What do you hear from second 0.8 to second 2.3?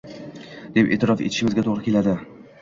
e’tirof etishimizga to‘g‘ri keladi.